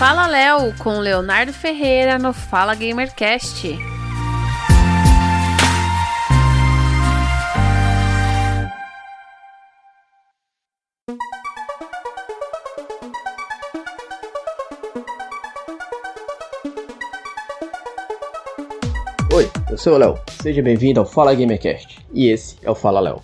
[0.00, 3.68] Fala Léo com Leonardo Ferreira no Fala Gamercast.
[19.30, 20.18] Oi, eu sou o Léo.
[20.40, 21.98] Seja bem-vindo ao Fala Gamercast.
[22.14, 23.22] E esse é o Fala Léo.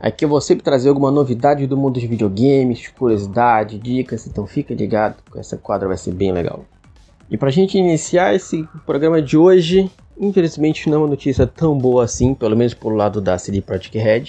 [0.00, 4.74] Aqui eu vou sempre trazer alguma novidade do mundo dos videogames, curiosidade, dicas, então fica
[4.74, 6.64] ligado, essa quadra vai ser bem legal.
[7.30, 12.04] E pra gente iniciar esse programa de hoje, infelizmente não é uma notícia tão boa
[12.04, 14.24] assim, pelo menos pelo lado da CD Projekt Red,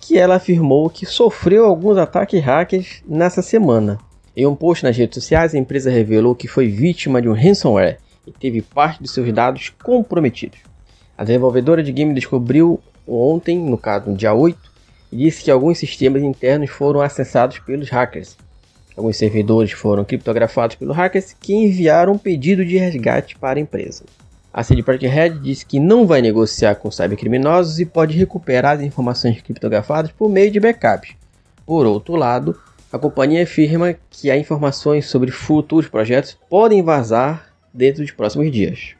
[0.00, 3.98] que ela afirmou que sofreu alguns ataques hackers nessa semana.
[4.36, 7.98] Em um post nas redes sociais, a empresa revelou que foi vítima de um ransomware
[8.26, 10.58] e teve parte de seus dados comprometidos.
[11.16, 14.71] A desenvolvedora de game descobriu ontem, no caso no dia 8, e
[15.12, 18.36] disse que alguns sistemas internos foram acessados pelos hackers.
[18.96, 24.04] Alguns servidores foram criptografados pelos hackers que enviaram um pedido de resgate para a empresa.
[24.52, 28.82] A CD Projekt Red disse que não vai negociar com cybercriminosos e pode recuperar as
[28.82, 31.14] informações criptografadas por meio de backups.
[31.64, 32.58] Por outro lado,
[32.92, 38.90] a companhia afirma que há informações sobre futuros projetos podem vazar dentro dos próximos dias.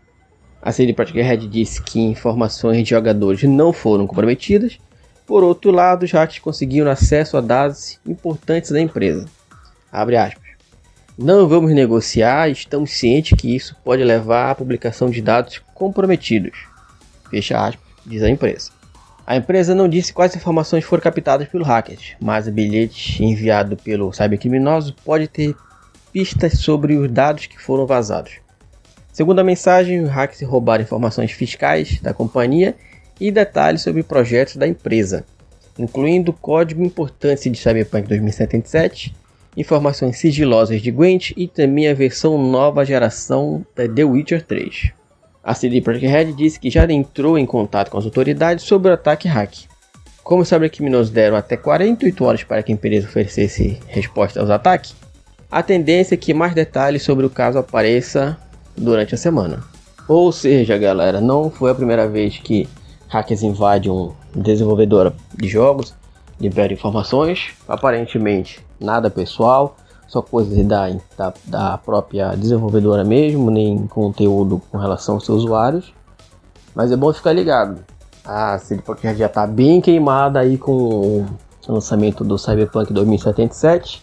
[0.63, 4.79] A CD Projekt Red disse que informações de jogadores não foram comprometidas
[5.27, 9.27] por outro lado, os hackers conseguiram acesso a dados importantes da empresa.
[11.17, 16.67] Não vamos negociar, estamos cientes que isso pode levar à publicação de dados comprometidos.
[17.31, 18.71] Fecha aspas, diz a empresa.
[19.27, 24.13] A empresa não disse quais informações foram captadas pelos hackers, mas o bilhete enviado pelo
[24.13, 25.55] cybercriminoso pode ter
[26.13, 28.33] pistas sobre os dados que foram vazados.
[29.13, 32.75] Segundo a mensagem, os hackers roubaram informações fiscais da companhia
[33.21, 35.25] e detalhes sobre projetos da empresa,
[35.79, 39.15] incluindo código importante de Cyberpunk 2077,
[39.57, 44.93] informações sigilosas de Gwent e também a versão nova geração da The Witcher 3.
[45.45, 48.95] A CD Projekt Red disse que já entrou em contato com as autoridades sobre o
[48.95, 49.65] ataque hack.
[50.23, 54.95] Como os cybercriminosos deram até 48 horas para que a empresa oferecesse resposta aos ataques,
[55.51, 58.39] a tendência é que mais detalhes sobre o caso apareça
[58.77, 59.63] durante a semana.
[60.09, 62.69] Ou seja, galera, não foi a primeira vez que
[63.13, 65.95] hackers invadem um desenvolvedora de jogos,
[66.41, 69.77] liberam informações, aparentemente nada pessoal,
[70.09, 75.93] só coisas da, da, da, própria desenvolvedora mesmo, nem conteúdo com relação aos seus usuários.
[76.75, 77.85] Mas é bom ficar ligado.
[78.25, 81.27] A CD Projekt já está bem queimada aí com o
[81.69, 84.03] lançamento do Cyberpunk 2077.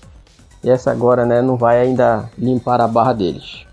[0.63, 3.65] E essa agora né, não vai ainda limpar a barra deles.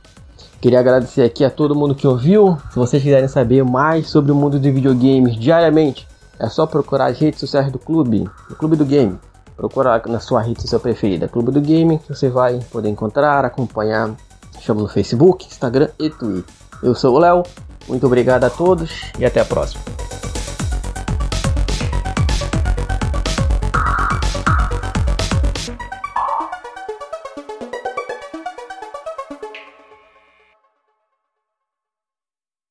[0.61, 2.59] Queria agradecer aqui a todo mundo que ouviu.
[2.71, 6.07] Se vocês quiserem saber mais sobre o mundo de videogames diariamente,
[6.39, 9.19] é só procurar as redes sociais do clube, do Clube do Game.
[9.57, 14.15] Procurar na sua rede social preferida, Clube do Game, que você vai poder encontrar, acompanhar.
[14.61, 16.55] Chama no Facebook, Instagram e Twitter.
[16.83, 17.43] Eu sou o Léo,
[17.89, 20.06] muito obrigado a todos e até a próxima.